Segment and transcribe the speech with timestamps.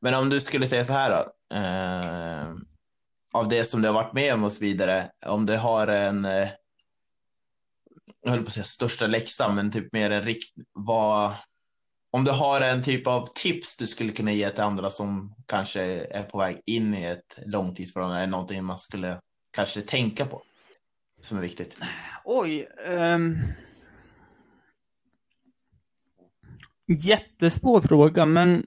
[0.00, 1.56] Men om du skulle säga så här då.
[1.56, 2.54] Eh,
[3.32, 5.10] av det som du har varit med om och så vidare.
[5.26, 6.48] Om du har en, eh,
[8.22, 11.34] jag höll på att säga största läxan, men typ mer en rikt, vad,
[12.10, 15.82] om du har en typ av tips du skulle kunna ge till andra som kanske
[16.06, 19.20] är på väg in i ett långtidsförhållande, är någonting man skulle
[19.56, 20.42] kanske tänka på
[21.20, 21.76] som är viktigt?
[22.24, 22.68] Oj.
[22.86, 23.38] Um...
[26.86, 28.66] Jättesvår fråga, men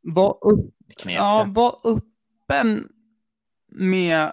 [0.00, 0.74] var, upp...
[1.06, 2.84] ja, var öppen
[3.66, 4.32] med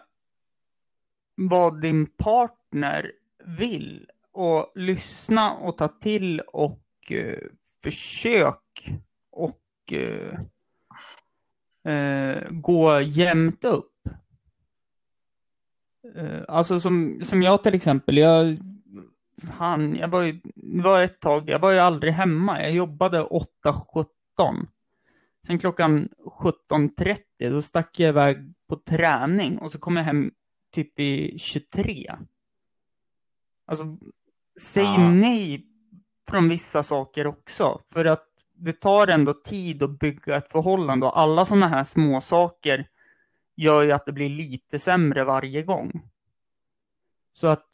[1.35, 3.11] vad din partner
[3.45, 7.38] vill och lyssna och ta till och uh,
[7.83, 8.91] försök
[9.31, 10.39] och uh,
[11.93, 13.91] uh, gå jämnt upp.
[16.47, 18.57] alltså som, som jag till exempel, jag
[19.38, 22.61] fan, jag var ju, det var ett tag, jag var ju aldrig hemma.
[22.61, 24.67] Jag jobbade 8-17.
[25.47, 26.09] Sen klockan
[26.69, 30.31] 17.30, då stack jag iväg på träning och så kom jag hem
[30.71, 32.15] typ vid 23.
[33.66, 33.97] Alltså,
[34.61, 35.09] säg ja.
[35.09, 35.66] nej
[36.29, 37.81] från vissa saker också.
[37.93, 42.21] För att det tar ändå tid att bygga ett förhållande och alla sådana här små
[42.21, 42.88] saker
[43.55, 46.09] gör ju att det blir lite sämre varje gång.
[47.33, 47.67] Så att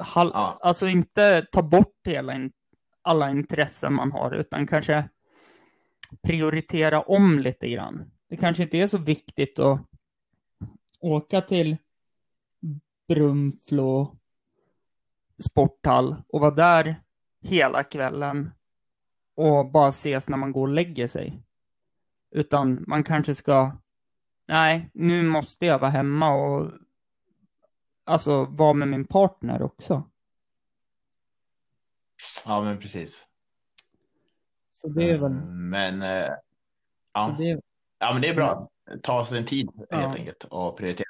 [0.00, 0.58] Hal ja.
[0.60, 2.52] Alltså inte ta bort hela in
[3.02, 5.08] alla intressen man har, utan kanske
[6.22, 8.10] prioritera om lite grann.
[8.28, 9.80] Det kanske inte är så viktigt att
[11.00, 11.76] åka till
[13.08, 14.16] Brunflo
[15.38, 17.02] sporthall och vara där
[17.40, 18.50] hela kvällen
[19.34, 21.42] och bara ses när man går och lägger sig.
[22.30, 23.76] Utan man kanske ska,
[24.48, 26.72] nej, nu måste jag vara hemma och
[28.04, 30.10] alltså vara med min partner också.
[32.46, 33.28] Ja, men precis.
[34.82, 35.32] Så det är väl...
[35.32, 36.30] Mm, men, äh,
[37.14, 37.34] ja.
[37.38, 37.60] Det är...
[37.98, 38.64] ja, men det är bra att
[39.02, 39.96] ta sig en tid ja.
[39.96, 41.06] helt enkelt och prioritera.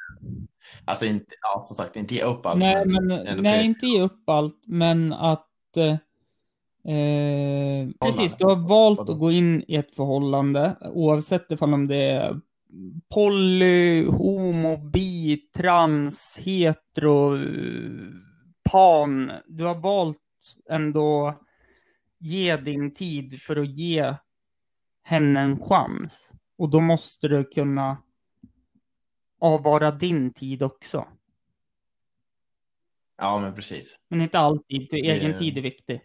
[0.85, 2.59] Alltså inte, ja, som sagt, inte ge upp allt.
[2.59, 5.97] Nej, men, men nej inte ge upp allt, men att eh,
[8.01, 12.41] precis, du har valt att gå in i ett förhållande oavsett ifall det är
[13.15, 17.39] poly, homo, bi, trans, hetero,
[18.71, 19.33] pan.
[19.47, 20.19] Du har valt
[20.71, 21.35] ändå
[22.23, 24.15] ge din tid för att ge
[25.03, 26.33] henne en chans.
[26.59, 28.03] Och då måste du kunna
[29.41, 31.09] avvara din tid också.
[33.19, 33.97] Ja, men precis.
[34.09, 36.01] Men inte alltid, för egen tid är viktig.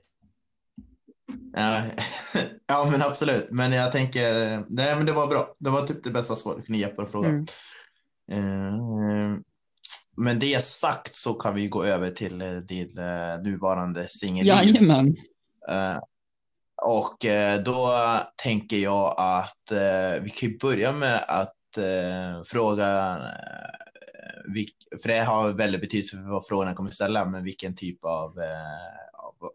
[1.54, 1.84] Ja,
[2.68, 3.48] ja, men absolut.
[3.52, 5.56] Men jag tänker, nej, men det var bra.
[5.60, 7.48] Det var typ det bästa svaret du kunde ge på frågan.
[8.32, 8.74] Mm.
[8.74, 9.38] Uh,
[10.18, 14.54] men det sagt så kan vi gå över till uh, din uh, nuvarande singelliv.
[14.54, 15.16] Jajamän.
[15.72, 16.00] Uh,
[16.86, 17.18] och
[17.66, 17.94] då
[18.44, 19.72] tänker jag att
[20.22, 21.54] vi kan börja med att
[22.46, 23.22] fråga,
[25.02, 28.40] för det har väldigt betydelse för vad frågan kommer ställa, men vilken typ av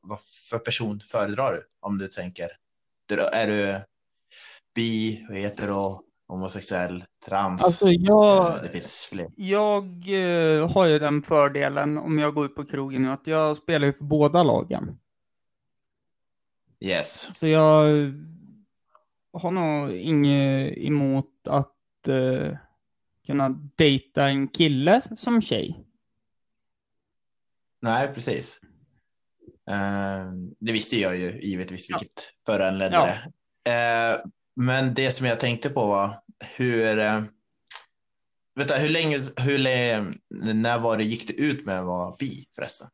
[0.03, 0.19] vad
[0.51, 1.63] för person föredrar du?
[1.81, 2.49] Om du tänker,
[3.33, 3.81] är du
[4.75, 7.65] bi, hetero, homosexuell, trans?
[7.65, 9.27] Alltså jag, eh, det finns fler.
[9.37, 13.87] Jag eh, har ju den fördelen om jag går ut på krogen att jag spelar
[13.87, 14.99] ju för båda lagen.
[16.85, 17.39] Yes.
[17.39, 18.13] Så jag
[19.33, 21.77] har nog inget emot att
[22.09, 22.57] uh,
[23.27, 25.85] kunna dejta en kille som tjej.
[27.81, 28.61] Nej, precis.
[29.71, 32.53] Uh, det visste jag ju givetvis vilket ja.
[32.53, 33.07] föranledde ja.
[33.65, 34.15] det.
[34.17, 36.23] Uh, men det som jag tänkte på var
[36.57, 37.25] hur, uh,
[38.55, 40.13] vänta, hur länge, hur länge,
[40.55, 42.89] när var det gick det ut med att vara bi förresten?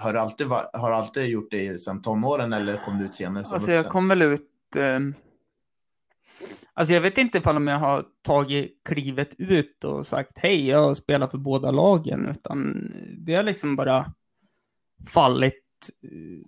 [0.00, 3.54] Har du alltid, har alltid gjort det sedan tonåren eller kom du ut senare som
[3.54, 3.84] Alltså vuxen?
[3.84, 5.14] jag kom väl ut, ehm,
[6.74, 11.26] alltså jag vet inte om jag har tagit klivet ut och sagt hej, jag spelar
[11.26, 14.12] för båda lagen, utan det har liksom bara
[15.14, 15.64] fallit
[16.02, 16.44] Eh,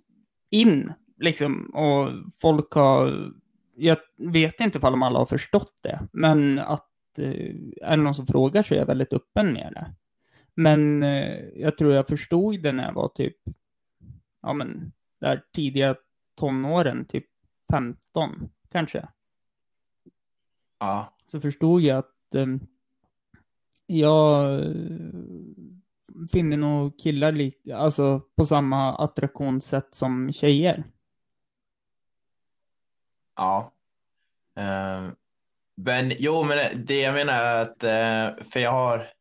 [0.51, 1.65] in, liksom.
[1.65, 2.09] Och
[2.41, 3.31] folk har,
[3.75, 8.27] jag vet inte ifall alla har förstått det, men att eh, är det någon som
[8.27, 9.95] frågar så är jag väldigt öppen med det.
[10.55, 13.37] Men eh, jag tror jag förstod det när jag var typ,
[14.41, 15.95] ja men, där tidiga
[16.35, 17.25] tonåren, typ
[17.71, 19.07] 15 kanske.
[20.79, 21.17] Ja.
[21.25, 22.47] Så förstod jag att eh,
[23.85, 24.61] jag
[26.31, 30.83] finner nog killar li alltså på samma attraktionssätt som tjejer.
[33.35, 33.73] Ja.
[34.59, 35.11] Uh,
[35.75, 39.12] men jo, men det jag menar är att, uh, för jag har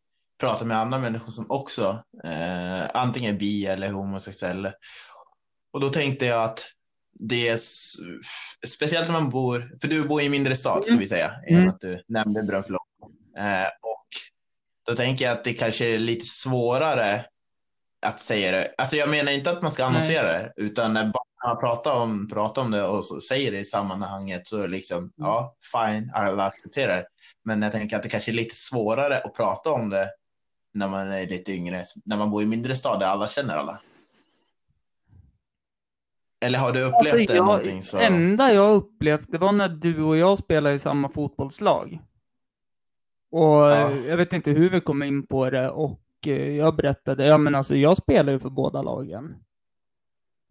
[0.43, 4.73] pratat med andra människor som också uh, antingen är bi eller homosexuella.
[5.73, 6.65] Och då tänkte jag att
[7.29, 7.59] det är
[8.67, 11.01] speciellt när man bor, för du bor i en mindre stad ska Mm.
[11.01, 11.69] vi säga, Mm.
[11.69, 12.79] att du nämnde Brunflo.
[13.39, 14.07] Eh, och
[14.87, 17.25] då tänker jag att det kanske är lite svårare
[18.07, 18.75] att säga det.
[18.79, 22.63] Alltså jag menar inte att man ska annonsera det, utan när man pratar om, pratar
[22.63, 26.45] om det och så säger det i sammanhanget så är det liksom, ja, fine, alla
[26.45, 27.05] accepterar det.
[27.45, 30.09] Men jag tänker att det kanske är lite svårare att prata om det
[30.73, 33.81] när man är lite yngre, när man bor i mindre stad där alla känner alla.
[36.45, 37.99] Eller har du upplevt Alltså, det jag, någonting så?
[38.01, 41.99] enda jag upplevt, det var när du och jag spelade i samma fotbollslag.
[43.31, 43.91] Och Ja.
[43.91, 47.55] jag vet inte hur vi kom in på det och eh, jag berättade, ja men
[47.55, 49.35] alltså jag spelar ju för båda lagen.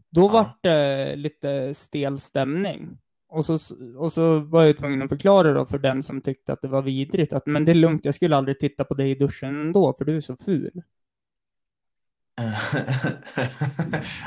[0.10, 0.28] Då Ja.
[0.28, 2.98] var det lite stel stämning.
[3.32, 3.58] Och så,
[3.98, 6.82] och så var jag tvungen att förklara då för den som tyckte att det var
[6.82, 9.94] vidrigt att men det är lugnt, jag skulle aldrig titta på dig i duschen ändå
[9.98, 10.72] för du är så ful.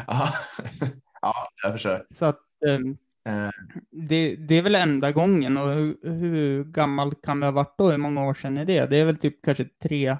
[0.07, 0.29] ja.
[1.23, 2.07] ja, jag förstår.
[2.11, 2.41] Så att
[3.29, 3.51] Eh,
[3.91, 7.91] det, det är väl enda gången och hur, hur gammal kan det ha varit då?
[7.91, 8.87] Hur många år sedan är det?
[8.87, 10.17] Det är väl typ kanske tre,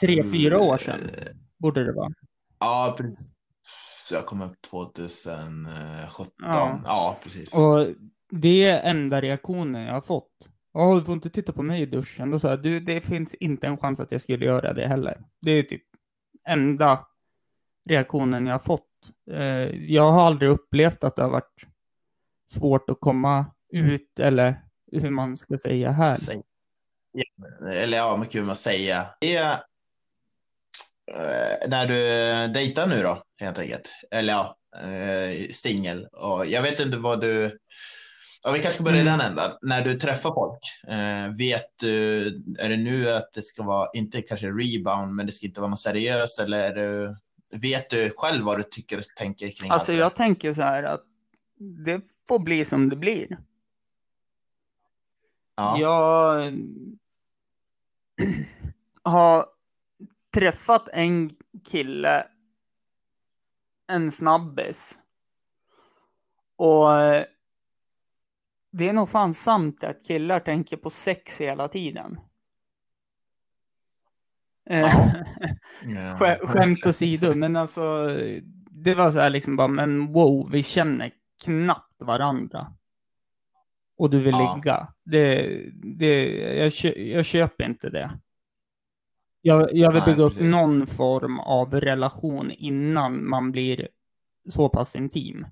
[0.00, 1.00] tre, fyra år sedan
[1.56, 2.12] borde det vara.
[2.58, 3.32] Ja, precis.
[4.12, 6.32] Jag kom upp 2017.
[6.42, 6.80] Ja.
[6.84, 7.58] Ja, precis.
[7.58, 7.86] Och
[8.30, 10.48] det är enda reaktionen jag har fått.
[10.72, 12.30] Ja, du får inte titta på mig i duschen.
[12.30, 15.20] Då sa jag, du, det finns inte en chans att jag skulle göra det heller.
[15.40, 15.82] Det är typ
[16.48, 17.06] enda
[17.88, 18.88] reaktionen jag har fått.
[19.30, 21.66] Eh, Jag har aldrig upplevt att det har varit
[22.50, 26.14] svårt att komma ut eller hur man ska säga här.
[26.14, 26.42] Säg.
[27.72, 29.06] Eller ja, mycket hur man säger.
[29.20, 29.60] Det
[31.68, 33.92] när du dejtar nu då, helt enkelt.
[34.10, 36.06] Eller ja, eh, singel.
[36.12, 37.58] Och jag vet inte vad du...
[38.42, 39.18] Ja, vi kanske ska börja i Mm.
[39.18, 39.50] den ändan.
[39.62, 40.58] När du träffar folk,
[40.94, 42.26] eh, vet du,
[42.58, 45.70] är det nu att det ska vara, inte kanske rebound, men det ska inte vara
[45.70, 47.16] något seriöst, eller det,
[47.58, 50.62] vet du själv vad du tycker och tänker kring Alltså allt det jag tänker så
[50.62, 51.02] här att
[51.58, 53.38] det får bli som det blir.
[55.56, 55.78] Ja.
[55.78, 56.52] Jag
[59.02, 59.46] har
[60.40, 61.30] träffat en
[61.70, 62.26] kille,
[63.88, 64.98] en snabbis.
[66.56, 67.24] Och eh,
[68.72, 72.20] det är nog fan sant att killar tänker på sex hela tiden.
[74.70, 74.80] Eh,
[75.84, 76.16] Ja.
[76.16, 78.06] Skä- Skämt åsido, men alltså
[78.70, 81.10] det var så här liksom bara, men wow, vi känner
[81.44, 82.72] knappt varandra.
[83.98, 84.54] Och du vill Ja.
[84.54, 84.88] ligga.
[85.04, 85.46] Det,
[85.98, 88.20] det, jag, jag köper inte det.
[89.46, 90.50] Jag, jag vill Nej, bygga upp precis.
[90.52, 93.88] någon form av relation innan man blir
[94.48, 95.46] så pass intim.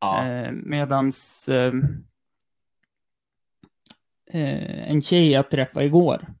[0.00, 0.26] Ja.
[0.26, 1.72] Eh, medans eh,
[4.30, 6.34] eh, en tjej jag träffade igår,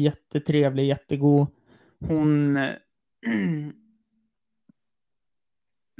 [0.00, 1.46] jättetrevlig, jättegod.
[2.00, 2.56] Hon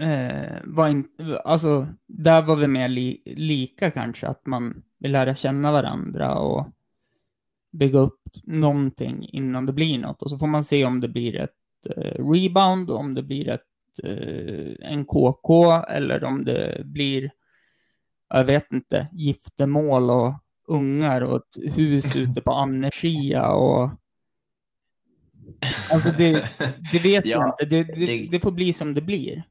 [0.00, 5.35] eh, var inte, alltså där var vi mer li, lika kanske, att man vill lära
[5.35, 6.67] känna varandra och
[7.78, 10.23] bygga upp någonting innan det blir något.
[10.23, 11.50] Och så får man se om det blir ett
[11.96, 13.62] eh, rebound, om det blir ett
[14.02, 17.31] eh, en KK eller om det blir,
[18.28, 20.32] jag vet inte, giftermål och
[20.69, 23.90] ungar och ett hus ute på Annerskia och
[25.92, 26.33] Alltså det,
[26.92, 27.64] det vet jag Ja, inte.
[27.64, 29.42] Det, det, det- det får bli som det blir.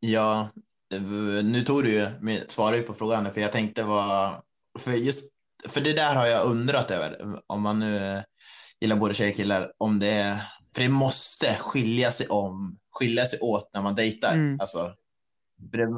[0.00, 0.48] Ja,
[0.94, 1.02] eh,
[1.44, 2.06] nu tog du ju,
[2.48, 4.42] svarade ju på frågan, för jag tänkte vad,
[4.78, 5.32] för just,
[5.68, 8.22] för det där har jag undrat över, om man nu eh,
[8.80, 10.42] gillar både tjejer och killar, om det är,
[10.74, 14.60] för det måste skilja sig om, skilja sig åt när man dejtar, Mm.
[14.60, 14.94] alltså,
[15.56, 15.88] det, eh,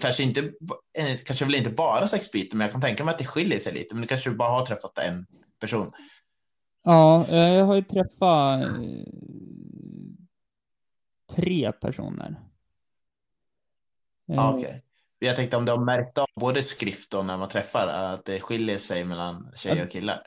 [0.00, 0.40] kanske inte,
[0.98, 3.72] eh, kanske väl inte bara sexbiten, men jag kan tänka mig att det skiljer sig
[3.74, 5.26] lite, men du kanske bara har träffat en
[5.60, 5.92] person.
[6.84, 8.60] Ja, eh, jag har ju träffat
[11.36, 12.36] tre personer.
[14.26, 14.84] Ja, Eh, okej.
[15.22, 18.40] Jag tänkte om du har märkt av både skrift och när man träffar, att det
[18.40, 20.22] skiljer sig mellan tjejer och killar.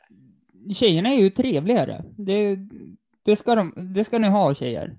[0.74, 2.04] Tjejerna är ju trevligare.
[2.18, 2.58] Det,
[3.24, 4.98] det, ska, de, det ska ni ha, tjejer.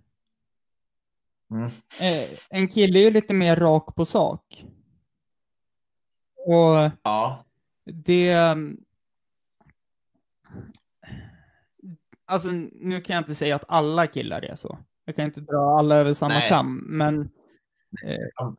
[1.51, 1.65] Mm.
[1.65, 1.69] Eh,
[2.49, 4.65] en kille är ju lite mer rak på sak.
[6.45, 7.45] Och Ja,
[7.85, 8.35] det...
[8.35, 8.81] um,
[12.27, 14.77] Alltså, nu kan jag inte säga att alla killar är så.
[15.05, 17.29] Jag kan inte dra alla över samma kam, men...
[18.37, 18.55] bara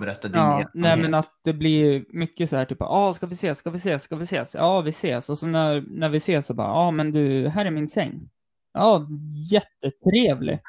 [0.00, 3.34] berätta din Ja, nej men att det blir mycket så här typ, ja ska vi
[3.34, 4.54] ses, ska vi ses, ska vi ses?
[4.54, 5.30] Ja, vi ses.
[5.30, 8.30] Och så när, när vi ses så bara, ja men du, här är min säng.
[8.72, 9.06] Ja,
[9.50, 10.60] jättetrevlig.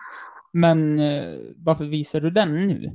[0.53, 2.89] Men eh, varför visar du den nu?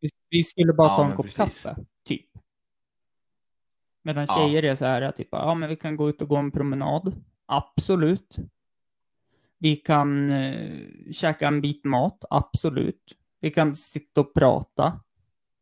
[0.00, 1.64] Vi, vi skulle bara Ja, ta en kopp precis.
[1.64, 2.26] kaffe, typ.
[4.02, 4.34] Medan Ja.
[4.36, 7.24] tjejer är så här, typ, ja men vi kan gå ut och gå en promenad.
[7.46, 8.36] Absolut.
[9.58, 10.78] Vi kan eh,
[11.12, 13.16] käka en bit mat, absolut.
[13.40, 15.00] Vi kan sitta och prata,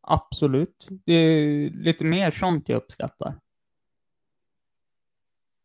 [0.00, 0.88] absolut.
[1.04, 3.38] Det är lite mer sånt jag uppskattar.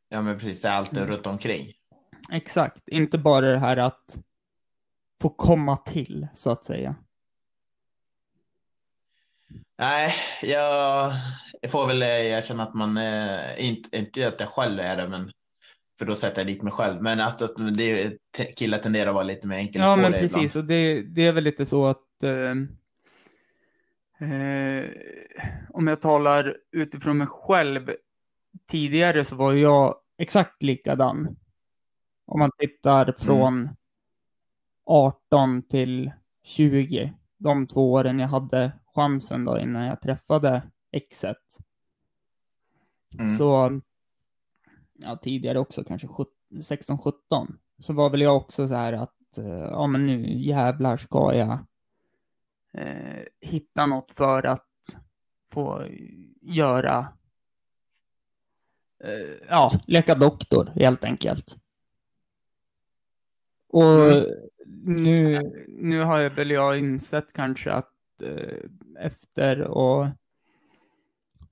[0.10, 0.62] Ja, men precis.
[0.62, 1.10] Det är allt Mm.
[1.10, 1.74] runt omkring.
[2.32, 4.18] Exakt, inte bara det här att
[5.22, 6.96] få komma till, så att säga.
[9.78, 11.14] Nej, jag,
[11.62, 15.08] jag får väl eh, erkänna att man, eh, inte, inte att jag själv är det,
[15.10, 15.32] men
[16.00, 17.02] för då sätter jag dit mig själv.
[17.02, 18.18] Men alltså att det,
[18.58, 20.22] killar tenderar att vara lite mer Ja, enkelspåriga men ibland.
[20.34, 20.56] precis.
[20.56, 22.52] Och det, det är väl lite så att eh,
[24.30, 24.86] eh,
[25.70, 27.92] om jag talar utifrån mig själv,
[28.68, 31.36] tidigare så var jag exakt likadan.
[32.26, 33.70] Om man tittar från
[34.86, 36.12] 18 till
[36.44, 41.38] 20, de två åren jag hade chansen då innan jag träffade exet.
[43.20, 43.30] Mm.
[43.38, 43.82] Så,
[45.04, 46.08] ja tidigare också kanske
[46.52, 47.14] 16-17,
[47.80, 51.52] så var väl jag också så här att, eh, ja men nu jävlar ska jag
[52.74, 54.68] eh, hitta något för att
[55.52, 55.86] få
[56.42, 57.08] göra,
[59.04, 61.58] eh, ja, leka doktor helt enkelt.
[63.70, 64.34] Och
[64.86, 64.96] Mm.
[65.04, 68.70] nu, nu har jag väl jag insett kanske att eh,
[69.00, 70.08] efter och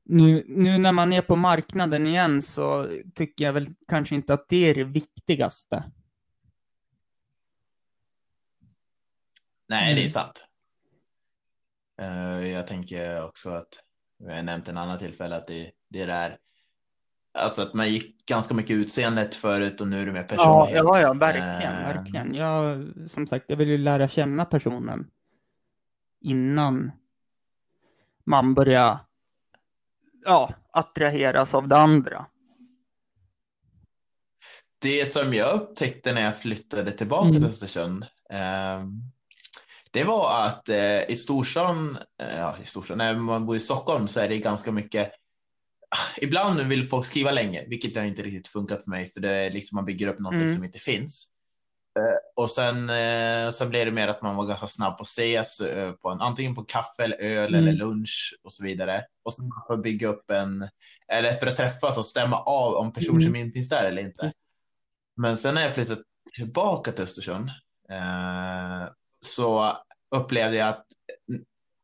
[0.03, 4.49] nu, nu när man är på marknaden igen så tycker jag väl kanske inte att
[4.49, 5.83] det är det viktigaste.
[9.69, 10.09] Nej, det är Mm.
[10.09, 10.45] sant.
[12.01, 13.83] Eh, jag tänker också att,
[14.17, 16.37] jag har nämnt en annan tillfälle, att det, det är där,
[17.33, 20.75] alltså att man gick ganska mycket utseendet förut och nu är det mer Ja, personlighet.
[20.83, 22.33] ja, ja, verkligen, Eh, verkligen.
[22.35, 25.07] Jag, som sagt, jag vill ju lära känna personen
[26.21, 26.91] innan
[28.23, 28.99] man börjar,
[30.25, 32.25] ja, attraheras av det andra.
[34.81, 37.41] Det som jag upptäckte när jag flyttade tillbaka Mm.
[37.41, 38.85] till Östersund, eh,
[39.91, 44.07] det var att eh, i storstan, eh, ja i storstan, när man bor i Stockholm
[44.07, 45.07] så är det ganska mycket,
[45.89, 49.31] ah, ibland vill folk skriva länge, vilket har inte riktigt funkat för mig, för det
[49.31, 50.55] är liksom man bygger upp någonting Mm.
[50.55, 51.31] som inte finns.
[51.99, 55.07] Eh, och sen, eh, sen blev det mer att man var ganska snabb på att
[55.07, 57.67] ses, eh, på en, antingen på kaffe eller öl Mm.
[57.67, 59.05] eller lunch och så vidare.
[59.23, 60.69] Och så för att bygga upp en,
[61.07, 63.25] eller för att träffas och stämma av om personer Mm.
[63.31, 64.31] som inte finns där eller inte.
[65.17, 66.01] Men sen när jag flyttade
[66.35, 67.49] tillbaka till Östersund
[67.89, 68.89] eh,
[69.25, 69.77] så
[70.15, 70.85] upplevde jag att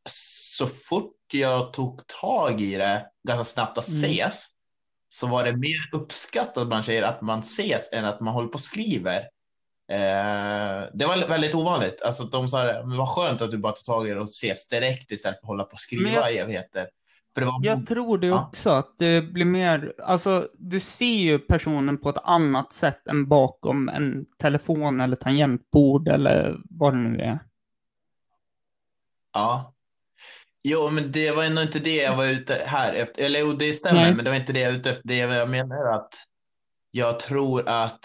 [0.09, 4.03] så fort jag tog tag i det ganska snabbt att Mm.
[4.03, 4.49] ses
[5.09, 8.53] så var det mer uppskattat bland tjejer att man ses än att man håller på
[8.53, 9.21] och skriver.
[9.91, 12.01] Eh, det var väldigt ovanligt.
[12.01, 14.19] Alltså att de sa det, men vad skönt att du bara tar tag i det
[14.19, 16.87] och ses direkt istället för att hålla på och skriva jag- i evigheter.
[17.35, 18.47] Var Jag tror det Ja.
[18.47, 23.27] också, att det blir mer, alltså du ser ju personen på ett annat sätt än
[23.27, 27.39] bakom en telefon eller tangentbord eller vad det nu är.
[29.33, 29.73] Ja.
[30.63, 33.25] Jo, men det var ändå inte det jag var ute här efter.
[33.25, 34.13] Eller jo, det stämmer, Nej.
[34.15, 35.07] men det var inte det jag var ute efter.
[35.07, 36.13] Det jag menar är att
[36.91, 37.99] jag tror att,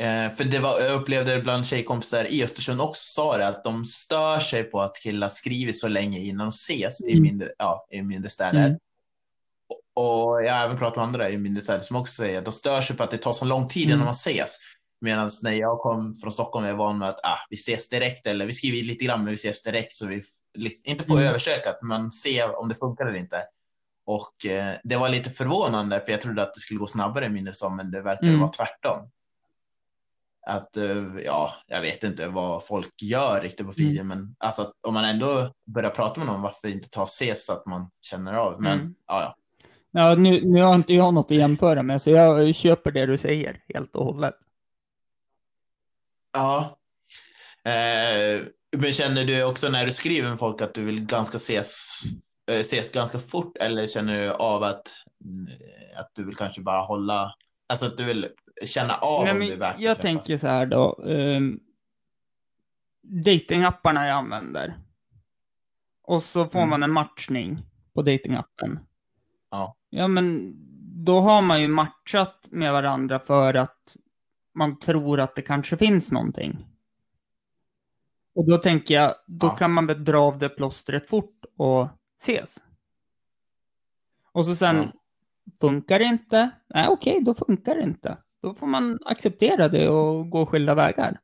[0.00, 3.64] eh, för det var, jag upplevde det bland tjejkompisar i Östersund också, sa det, att
[3.64, 7.22] de stör sig på att killar skriver så länge innan de ses i Mm.
[7.22, 8.66] mindre, ja, i mindre städer.
[8.66, 8.78] Mm.
[9.94, 12.52] Och jag har även pratat med andra i mindre städer som också säger att de
[12.52, 13.94] stör sig på att det tar så lång tid Mm.
[13.94, 14.56] innan man ses.
[15.00, 18.26] Medan när jag kom från Stockholm var jag van med att ah, vi ses direkt
[18.26, 20.22] eller vi skriver lite grann men vi ses direkt så vi
[20.84, 21.28] inte får Mm.
[21.28, 23.42] översökat men ser om det funkar eller inte.
[24.06, 27.28] Och eh, det var lite förvånande för jag trodde att det skulle gå snabbare i
[27.28, 28.40] mindre som men det verkade Mm.
[28.40, 29.10] vara tvärtom.
[30.46, 34.72] Att, eh, ja, jag vet inte vad folk gör riktigt på fritiden men alltså att
[34.86, 38.34] om man ändå börjar prata med någon varför inte ta ses så att man känner
[38.34, 38.62] av.
[38.62, 38.94] Men Mm.
[39.06, 39.36] ja, ja.
[39.92, 43.16] Ja, nu, nu har inte jag något att jämföra med, så jag köper det du
[43.16, 44.34] säger helt och hållet.
[46.32, 46.78] Ja.
[47.64, 48.42] Eh,
[48.76, 52.02] men känner du också när du skriver med folk att du vill ganska ses,
[52.50, 54.82] eh, ses ganska fort eller känner du av att,
[55.24, 55.48] mm,
[55.96, 57.34] att du vill kanske bara hålla,
[57.68, 58.28] alltså att du vill
[58.64, 60.94] känna av Nej, om det är värt jag tänker så här då.
[61.02, 61.60] Um,
[63.02, 64.74] datingapparna jag använder.
[66.02, 66.70] Och så får Mm.
[66.70, 67.62] man en matchning
[67.94, 68.78] på datingappen.
[69.50, 69.76] Ja.
[69.90, 70.54] Ja, men
[71.04, 73.96] då har man ju matchat med varandra för att
[74.54, 76.66] man tror att det kanske finns någonting.
[78.34, 79.50] Och då tänker jag, då Ja.
[79.50, 81.88] kan man väl dra av det plåstret fort och
[82.20, 82.56] ses.
[84.32, 84.92] Och så sen, Ja.
[85.60, 86.50] funkar det inte?
[86.74, 88.18] Nej, okej, då funkar det inte.
[88.40, 91.20] Då får man acceptera det och gå skilda vägar.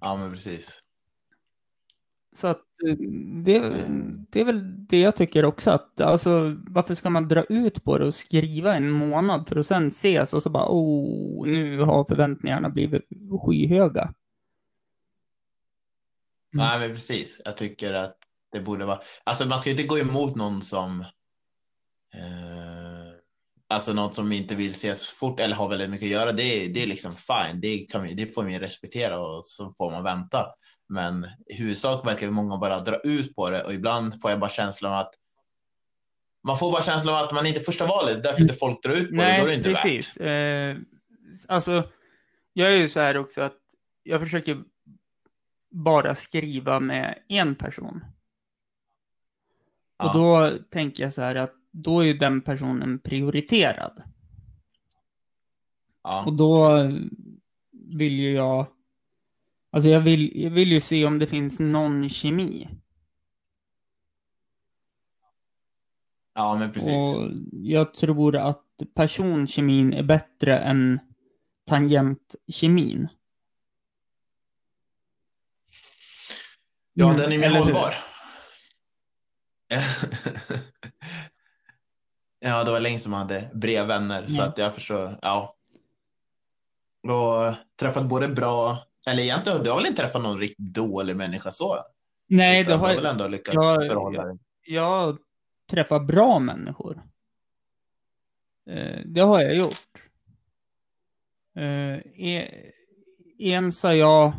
[0.00, 0.80] Ja, men precis.
[2.36, 2.96] Så att eh,
[3.44, 3.60] det,
[4.30, 7.98] det är väl det jag tycker också att, alltså varför ska man dra ut på
[7.98, 12.04] det och skriva en månad för att sen ses och så bara, oh, nu har
[12.04, 13.02] förväntningarna blivit
[13.46, 14.02] skyhöga.
[14.02, 14.14] Mm.
[16.52, 17.42] Nej, men precis.
[17.44, 18.16] Jag tycker att
[18.52, 21.00] det borde vara, alltså man ska ju inte gå emot någon som
[22.14, 22.83] eh,
[23.74, 26.82] Alltså något som inte vill ses fort eller har väldigt mycket att göra, det, det
[26.82, 27.60] är liksom fine.
[27.60, 30.46] Det, kan vi, det får vi respektera och så får man vänta.
[30.88, 34.50] Men i huvudsak verkar många bara dra ut på det och ibland får jag bara
[34.50, 35.14] känslan av att
[36.46, 38.92] man får bara känslan av att man inte är första valet, därför inte folk drar
[38.92, 40.20] ut på Nej, det, då är det inte precis.
[40.20, 40.76] värt.
[40.76, 40.82] Eh,
[41.48, 41.88] alltså,
[42.52, 43.58] jag är ju så här också att
[44.02, 44.58] jag försöker
[45.70, 48.04] bara skriva med en person.
[49.98, 50.06] Ja.
[50.06, 54.02] Och då tänker jag så här att då är ju den personen prioriterad.
[56.02, 56.24] Ja.
[56.24, 56.76] Och då
[57.98, 58.66] vill ju jag...
[59.70, 62.68] Alltså jag vill, jag vill ju se om det finns någon kemi.
[66.34, 67.16] ja, men precis.
[67.16, 68.64] Och jag tror att
[68.94, 70.98] personkemin är bättre än
[71.66, 73.08] tangentkemin.
[76.92, 77.94] Ja, Mm, den är mer hållbar.
[82.44, 84.46] ja, det var länge som man hade brevvänner, så Ja.
[84.46, 85.18] att jag förstår.
[85.22, 85.54] Ja.
[87.02, 88.78] Och träffat både bra,
[89.10, 91.78] eller egentligen, du har väl inte träffat någon riktigt dålig människa så?
[92.26, 93.12] Nej, Utan det har har väl jag...
[93.12, 94.38] ändå lyckats Ja, förhålla dig?
[94.66, 95.18] Jag
[95.70, 97.02] träffar bra människor.
[98.70, 99.72] Eh, det har jag gjort.
[101.56, 101.96] Eh,
[102.26, 102.70] e-
[103.38, 104.32] en sa jag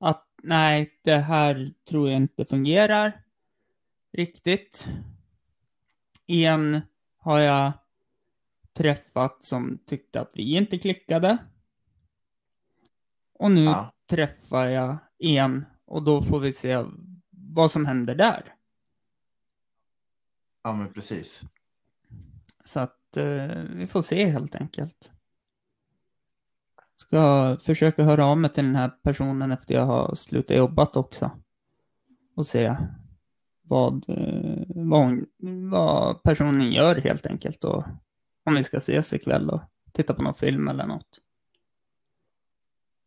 [0.00, 3.22] att nej, det här tror jag inte fungerar
[4.12, 4.88] riktigt.
[6.26, 6.80] En
[7.24, 7.72] har jag
[8.72, 11.38] träffat som tyckte att vi inte klickade.
[13.38, 13.92] Och nu Ja.
[14.10, 16.84] träffar jag en och då får vi se
[17.30, 18.54] vad som händer där.
[20.62, 21.42] Ja, men precis.
[22.64, 25.10] Så att eh, vi får se helt enkelt.
[26.96, 31.30] Ska försöka höra av mig till den här personen efter jag har slutat jobbat också.
[32.36, 32.76] Och se
[33.62, 35.26] vad, eh, vad, hon,
[35.70, 37.64] vad personen gör helt enkelt.
[37.64, 37.84] Och
[38.46, 39.60] om vi ska ses ikväll och
[39.92, 41.20] titta på någon film eller något.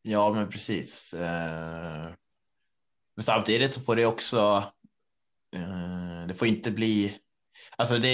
[0.01, 1.13] Ja, men precis.
[1.13, 2.09] Eh,
[3.15, 4.63] Men samtidigt så får det också,
[5.55, 7.15] eh, det får inte bli,
[7.77, 8.07] alltså det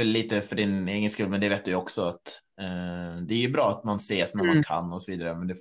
[0.00, 3.34] är lite för din egen skull, men det vet du ju också att eh, det
[3.34, 4.62] är ju bra att man ses när man Mm.
[4.62, 5.56] kan och så vidare, men det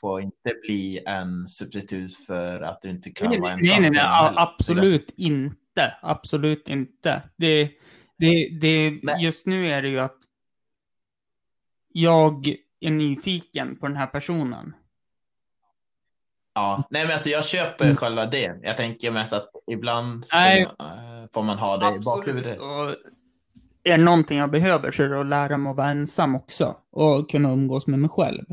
[0.00, 3.82] får inte bli en substitut för att du inte kan Nej, vara nej, ensam.
[3.82, 4.40] nej, nej, heller.
[4.40, 5.56] absolut inte.
[6.02, 7.22] Absolut inte.
[7.36, 7.70] Det,
[8.18, 9.24] det, det, Nej.
[9.24, 10.16] just nu är det ju att
[11.92, 12.48] jag
[12.80, 14.74] är nyfiken på den här personen.
[16.54, 17.96] Ja, nej men alltså jag köper Mm.
[17.96, 18.60] själva det.
[18.62, 22.04] Jag tänker mest att ibland man, eh, får man ha det i Absolut.
[22.04, 22.58] bakhuvudet.
[22.58, 22.90] Och
[23.82, 26.76] är det någonting jag behöver så är det att lära mig att vara ensam också.
[26.90, 28.44] Och kunna umgås med mig själv.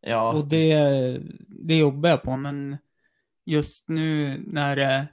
[0.00, 0.74] Ja, Och det,
[1.48, 2.78] det jobbar jag på, men
[3.44, 5.08] just nu när det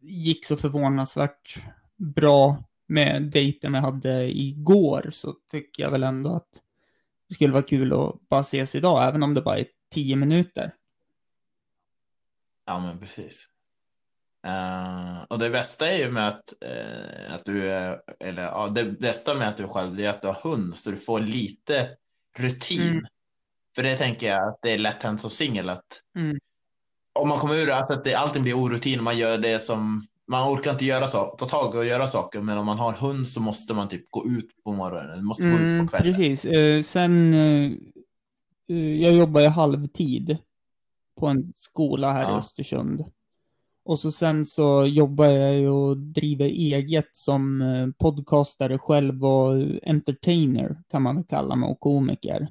[0.00, 1.62] gick så förvånansvärt
[1.96, 6.48] bra med dejten vi hade igår så tycker jag väl ändå att
[7.28, 10.74] det skulle vara kul att bara ses idag, även om det bara är tio minuter.
[12.66, 13.48] Ja, men precis.
[14.46, 18.84] Eh, och det bästa är ju med att, eh, att du är, eller ja, det
[18.84, 21.90] bästa med att du själv är att du har hund, så du får lite
[22.38, 22.90] rutin.
[22.90, 23.04] Mm.
[23.74, 26.38] För det tänker jag att det är lätt hänt som singel att Mm.
[27.20, 30.02] Om man kommer ur det, alltså att det, allting blir orutin, man gör det som,
[30.28, 33.28] man orkar inte göra så, ta tag och göra saker, men om man har hund
[33.28, 36.14] så måste man typ gå ut på morgonen, måste gå ut Mm, på kvällen.
[36.14, 36.44] precis.
[36.44, 37.72] Eh, sen, eh,
[39.02, 40.36] jag jobbar ju halvtid
[41.20, 42.36] på en skola här i Ja.
[42.38, 43.04] Östersund.
[43.86, 47.62] Och så sen så jobbar jag ju och driver eget som
[47.98, 52.48] podcastare själv och entertainer kan man väl kalla mig och komiker.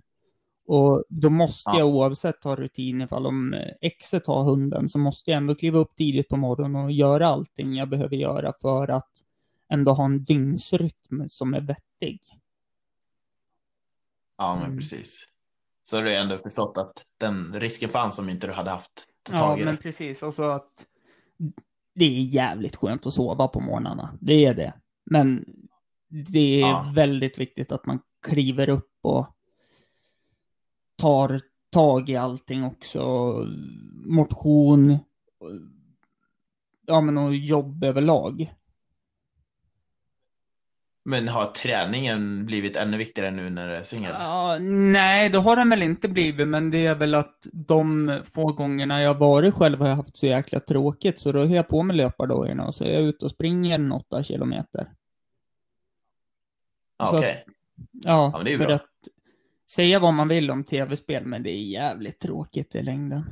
[0.65, 1.77] Och då måste Ja.
[1.79, 5.79] jag oavsett ha rutin ifall om eh, exet har hunden så måste jag ändå kliva
[5.79, 9.11] upp tidigt på morgonen och göra allting jag behöver göra för att
[9.69, 12.19] ändå ha en dygnsrytm som är vettig.
[14.37, 14.77] Ja, men Mm.
[14.77, 15.25] precis.
[15.83, 19.33] Så har du ändå förstått att den risken fanns om inte du hade haft ta
[19.33, 19.81] Ja, tag i men det.
[19.81, 20.23] precis.
[20.23, 20.85] Och så att
[21.95, 24.17] det är jävligt skönt att sova på morgnarna.
[24.21, 24.73] Det är det.
[25.05, 25.45] Men
[26.31, 26.91] det är Ja.
[26.95, 29.27] väldigt viktigt att man kliver upp och
[30.95, 33.01] tar tag i allting också.
[34.05, 34.97] Motion,
[36.85, 38.53] ja men och jobb överlag.
[41.05, 44.13] Men har träningen blivit ännu viktigare nu när du är singel?
[44.19, 48.45] Ja, nej, det har den väl inte blivit, men det är väl att de få
[48.45, 51.83] gångerna jag varit själv har jag haft så jäkla tråkigt, så då har jag på
[51.83, 54.91] mig löpardojorna och så är jag ute och springer en åtta kilometer.
[56.97, 57.19] Okej.
[57.19, 57.33] Okay.
[57.91, 58.75] Ja, ja men det är för bra.
[58.75, 58.85] att
[59.75, 63.23] säga vad man vill om tv-spel, men det är jävligt tråkigt i längden.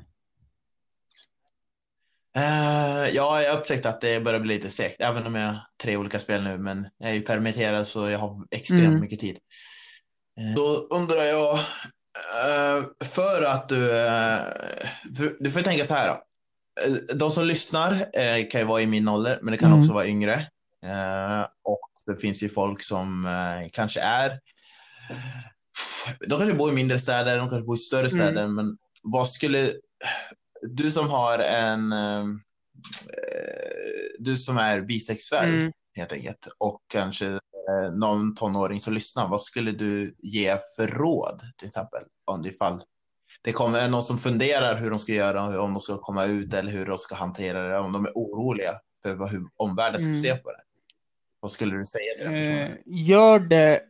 [2.37, 5.59] Uh, ja, jag har upptäckt att det börjar bli lite segt, även om jag har
[5.83, 8.99] tre olika spel nu, men jag är ju permitterad så jag har extremt Mm.
[8.99, 9.37] mycket tid.
[10.39, 13.81] Uh, då undrar jag, uh, för att du,
[15.17, 16.23] för, du får tänka så här då.
[17.15, 18.05] De som lyssnar
[18.49, 19.79] kan ju vara i min ålder, men det kan Mm.
[19.79, 20.47] också vara yngre.
[21.63, 23.27] och det finns ju folk som
[23.73, 24.39] kanske är,
[26.19, 29.73] de kanske bor i mindre städer, de kanske bor i större städer, men vad skulle
[30.61, 32.25] du som har en, eh,
[34.19, 35.71] du som är bisexuell Mm.
[35.95, 41.41] helt enkelt och kanske eh, någon tonåring som lyssnar, vad skulle du ge för råd
[41.57, 42.01] till exempel?
[42.25, 42.81] Om det ifall
[43.41, 46.71] det kommer någon som funderar hur de ska göra, om de ska komma ut eller
[46.71, 50.15] hur de ska hantera det, om de är oroliga för vad, hur omvärlden ska Mm.
[50.15, 50.61] se på det.
[51.39, 52.71] Vad skulle du säga till den personen?
[52.71, 53.81] Eh, gör det...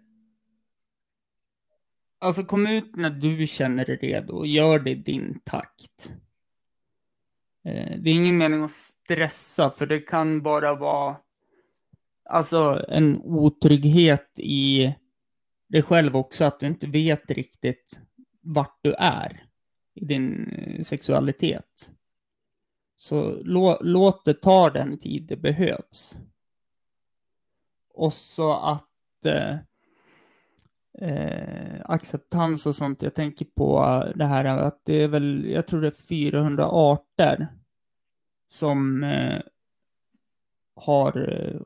[2.24, 6.14] Alltså kom ut när du känner dig redo och gör det i din takt.
[7.66, 11.16] Eh, det är ingen mening att stressa, för det kan bara vara
[12.26, 14.94] alltså en otrygghet i
[15.68, 18.02] dig själv också, att du inte vet riktigt
[18.42, 19.46] vart du är
[19.94, 21.92] i din eh, sexualitet.
[22.96, 26.18] Så lå, låt det ta den tid det behövs.
[27.94, 29.58] Och så att eh,
[30.94, 33.02] eh, acceptans och sånt.
[33.02, 37.48] Jag tänker på det här att det är väl, jag tror det är 400 arter
[38.48, 39.42] som eh,
[40.76, 41.62] har eh,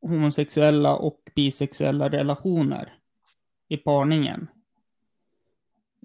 [0.00, 2.94] homosexuella och bisexuella relationer
[3.68, 4.48] i parningen.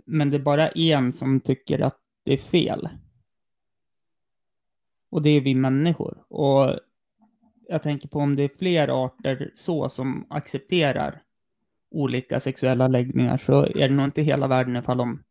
[0.05, 2.89] Men det är bara en som tycker att det är fel.
[5.09, 6.23] Och det är vi människor.
[6.27, 6.79] Och
[7.67, 11.21] jag tänker på om det är fler arter så som accepterar
[11.91, 15.23] olika sexuella läggningar så är det nog inte hela världen ifall om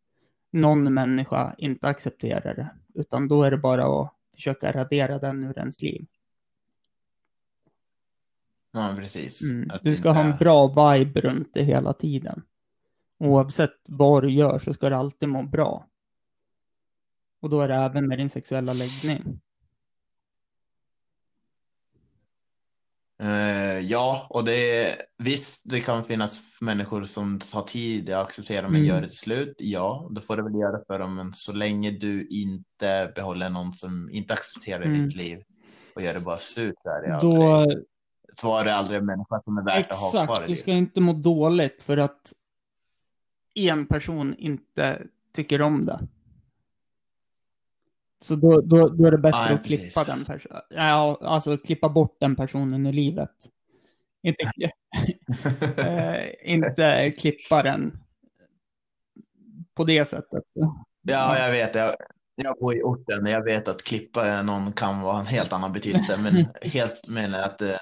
[0.50, 2.70] någon människa inte accepterar det.
[2.94, 6.06] Utan då är det bara att försöka radera den ur ens liv.
[8.72, 9.52] Ja, precis.
[9.52, 9.70] Mm.
[9.82, 12.42] Du ska inte- ha en bra vibe runt det hela tiden.
[13.18, 15.86] Oavsett vad du gör så ska du alltid må bra.
[17.40, 19.40] Och då är det även med din sexuella läggning.
[23.22, 28.62] Eh, ja, och det är, visst, det kan finnas människor som tar tid att acceptera
[28.62, 28.86] men Mm.
[28.86, 29.54] gör det till slut.
[29.58, 33.72] Ja, då får det väl göra för dem, men så länge du inte behåller någon
[33.72, 35.02] som inte accepterar Mm.
[35.08, 35.38] ditt liv
[35.94, 37.84] och gör det bara surt så är det Då, aldrig,
[38.34, 40.70] så var det aldrig en människa som är värt att ha kvar exakt, du ska
[40.72, 42.32] inte må dåligt för att
[43.54, 46.00] en person inte tycker om det.
[48.22, 50.06] Så då, då, då är det bättre Nej, att klippa precis.
[50.06, 50.60] den personen.
[50.70, 53.30] Ja, alltså klippa bort den personen i livet.
[54.22, 54.42] Inte,
[55.82, 57.98] eh, inte klippa den
[59.74, 60.44] på det sättet.
[61.02, 61.74] Ja, jag vet.
[61.74, 61.94] Jag,
[62.42, 63.26] jag bor i orten.
[63.26, 67.46] Jag vet att klippa någon kan vara en helt annan betydelse, men helt menar jag
[67.46, 67.76] att eh,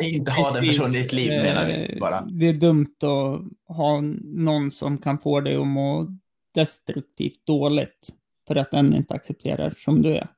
[0.00, 2.20] inte ha den personen i ditt liv menar vi Eh, bara.
[2.20, 6.16] Det är dumt att ha någon som kan få dig att må
[6.54, 8.12] destruktivt dåligt
[8.46, 10.28] för att den inte accepterar som du är.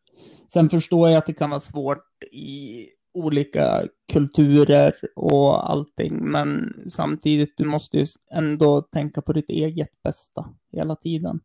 [0.52, 7.56] Sen förstår jag att det kan vara svårt i olika kulturer och allting, men samtidigt,
[7.56, 11.40] du måste ju ändå tänka på ditt eget bästa hela tiden.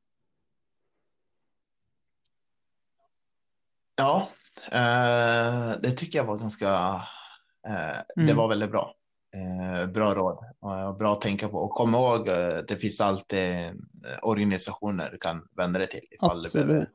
[3.95, 4.28] Ja,
[4.71, 7.02] eh, det tycker jag var ganska,
[7.67, 8.38] eh, det Mm.
[8.38, 8.95] var väldigt bra.
[9.34, 11.58] Eh, bra råd och bra att tänka på.
[11.58, 13.72] Och kom ihåg, eh, det finns alltid eh,
[14.22, 16.89] organisationer du kan vända dig till ifall du Absolut.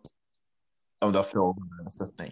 [1.01, 2.31] om du har frågor eller stöttning.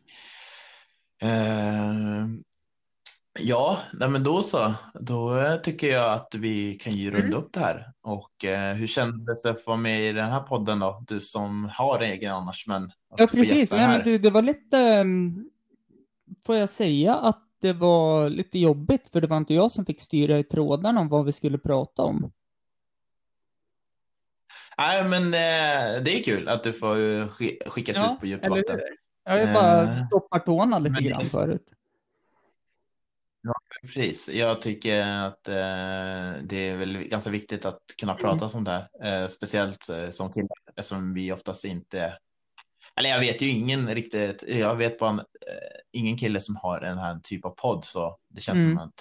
[3.38, 4.74] Ja, men då så.
[5.00, 7.38] Då tycker jag att vi kan ju runda Mm.
[7.38, 7.92] upp det här.
[8.02, 11.04] Och eh, hur kändes det för mig i den här podden då?
[11.06, 13.72] Du som har egen annars, men att Ja, precis.
[13.72, 14.78] Nej, men du, det var lite...
[14.78, 15.50] ehm,
[16.46, 20.00] Får jag säga att det var lite jobbigt, för det var inte jag som fick
[20.00, 22.32] styra i trådarna om vad vi skulle prata om.
[24.78, 28.46] Nej, men eh, det är kul att du får eh, sk- skickas ut på djupt
[28.48, 28.80] vatten.
[29.24, 31.72] Jag bara Eh, doppat tårna lite men grann det- förut.
[33.82, 34.28] Precis.
[34.28, 38.64] Jag tycker att eh, det är väl ganska viktigt att kunna prata Mm.
[38.64, 39.22] det här.
[39.22, 42.18] Eh, speciellt eh, som killar, eftersom vi oftast inte
[42.98, 44.44] Eller jag vet ju ingen riktigt.
[44.48, 45.24] Jag vet bara en, eh,
[45.92, 48.70] ingen kille som har den här typ av podd, så det känns Mm.
[48.76, 48.94] som att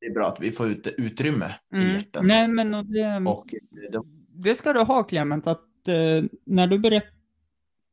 [0.00, 1.96] det är bra att vi får ut utrymme i Mm.
[1.96, 2.26] etern.
[2.26, 3.46] Nej, men och det, Och
[3.90, 4.00] det,
[4.48, 7.08] det ska du ha, Clement, att eh, när du berätt,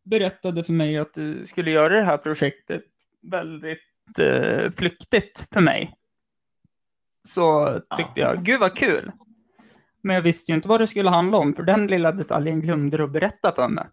[0.06, 2.84] berättade för mig att du skulle göra det här projektet
[3.22, 3.80] väldigt
[4.20, 5.94] eh, flyktigt för mig,
[7.28, 9.12] så tyckte jag, gud vad kul.
[10.02, 12.98] Men jag visste ju inte vad det skulle handla om, för den lilla detaljen glömde
[12.98, 13.86] du att berätta för mig.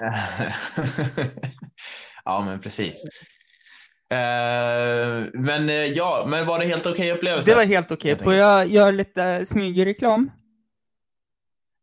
[2.24, 3.04] ja, men precis.
[4.10, 7.50] Eh, men eh, ja, men var det helt okej upplevelse?
[7.50, 8.10] Det var helt okej.
[8.10, 10.30] Helt Får jag göra lite smygreklam?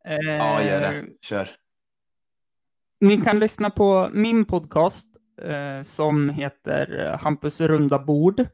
[0.08, 1.06] Eh, Ja, gör det.
[1.21, 1.49] Kör.
[2.99, 5.08] Ni kan lyssna på min podcast
[5.41, 8.45] eh, som heter Hampus runda bord.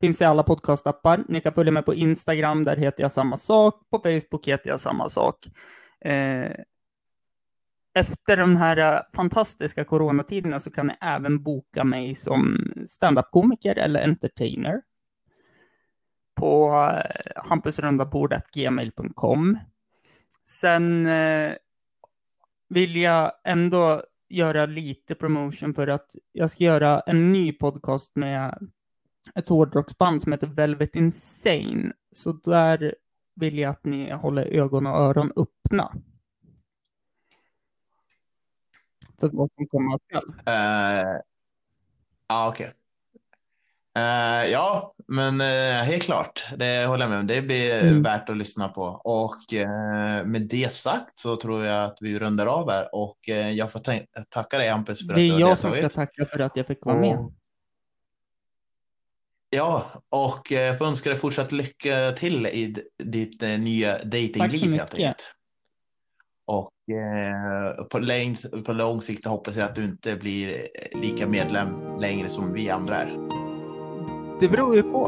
[0.00, 1.24] Finns i alla podcastappar.
[1.28, 3.74] Ni kan följa mig på Instagram, där heter jag samma sak.
[3.90, 5.46] På Facebook heter jag samma sak.
[7.96, 14.04] Efter de här äh, fantastiska coronatiderna så kan ni även boka mig som standup-komiker eller
[14.04, 14.82] entertainer
[16.34, 17.44] på äh, hampusrundabordet.gmail.com.
[17.44, 19.58] hampusrundabord.gmail.com.
[20.48, 21.52] Sen äh,
[22.68, 28.68] vill jag ändå göra lite promotion för att jag ska göra en ny podcast med
[29.34, 31.92] ett hårdrocksband som heter Velvet Insane.
[32.12, 32.94] Så där
[33.34, 35.92] vill jag att ni håller ögon och öron öppna.
[39.20, 40.34] För vad som komma skall.
[40.46, 41.20] Eh,
[42.28, 42.72] ja, okej.
[43.96, 46.46] Eh, ja, men eh, helt klart.
[46.56, 47.26] Det håller jag med om.
[47.26, 48.02] Det blir Mm.
[48.02, 48.82] värt att lyssna på.
[49.04, 52.88] Och eh, med det sagt så tror jag att vi rundar av här.
[52.94, 53.18] Och
[53.54, 55.92] jag får ta- tacka dig Hampus för Det att du är har jag som deltagit.
[55.92, 57.32] ska tacka för att jag fick vara med.
[59.50, 65.32] Ja, och eh, får önska dig fortsatt lycka till i ditt nya datingliv helt enkelt.
[66.46, 71.26] Och eh, på, längs, på lång sikt hoppas jag att du inte blir eh, lika
[71.26, 71.68] medlem
[72.00, 73.12] längre som vi andra är.
[74.40, 75.06] Det beror ju på.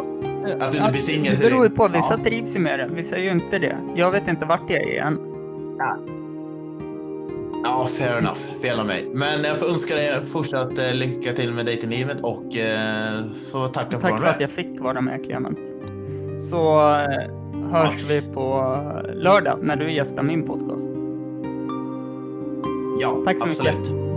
[0.60, 1.88] Att du inte blir singel, Det beror ju på.
[1.88, 2.24] Vissa Ja.
[2.24, 2.88] trivs ju med det.
[2.94, 3.76] Vissa ju inte det.
[3.96, 5.18] Jag vet inte vart jag är än.
[7.64, 8.60] Ja, fair enough.
[8.62, 9.06] Fel av mig.
[9.14, 13.90] Men jag får önska dig fortsatt eh, lycka till med datinglivet och eh, så tacka
[13.90, 15.58] för att Tack vara för att jag fick vara med, Clement.
[16.50, 18.76] Så eh, hörs vi på
[19.14, 20.97] lördag när du gästar min podcast.
[23.00, 23.60] Ja, Tack så mycket.
[23.60, 24.07] absolut.